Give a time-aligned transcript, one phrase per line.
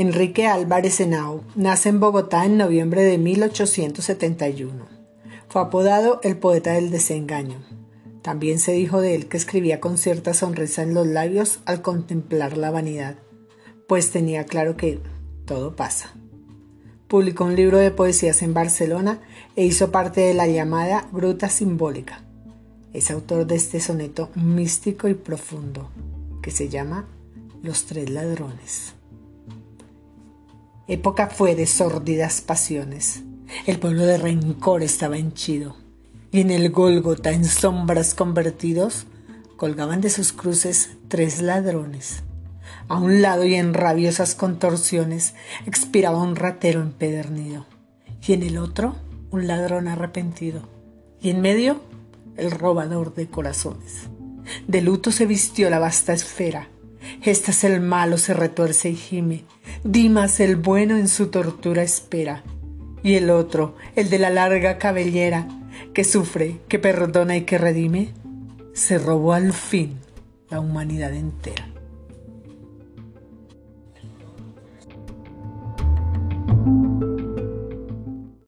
[0.00, 4.86] Enrique Álvarez Henao nace en Bogotá en noviembre de 1871.
[5.48, 7.58] Fue apodado el poeta del desengaño.
[8.22, 12.56] También se dijo de él que escribía con cierta sonrisa en los labios al contemplar
[12.56, 13.16] la vanidad,
[13.88, 15.00] pues tenía claro que
[15.46, 16.14] todo pasa.
[17.08, 19.20] Publicó un libro de poesías en Barcelona
[19.56, 22.22] e hizo parte de la llamada Gruta Simbólica.
[22.92, 25.90] Es autor de este soneto místico y profundo
[26.40, 27.08] que se llama
[27.64, 28.94] Los Tres Ladrones.
[30.90, 33.22] Época fue de sórdidas pasiones.
[33.66, 35.76] El pueblo de rencor estaba henchido,
[36.32, 39.04] y en el Gólgota, en sombras convertidos,
[39.58, 42.22] colgaban de sus cruces tres ladrones.
[42.88, 45.34] A un lado y en rabiosas contorsiones
[45.66, 47.66] expiraba un ratero empedernido,
[48.26, 48.96] y en el otro
[49.30, 50.62] un ladrón arrepentido,
[51.20, 51.82] y en medio
[52.38, 54.04] el robador de corazones.
[54.66, 56.68] De luto se vistió la vasta esfera,
[57.22, 59.44] este es el malo, se retuerce y gime.
[59.84, 62.42] Dimas el bueno en su tortura espera.
[63.02, 65.46] Y el otro, el de la larga cabellera,
[65.94, 68.12] que sufre, que perdona y que redime,
[68.72, 69.98] se robó al fin
[70.50, 71.68] la humanidad entera.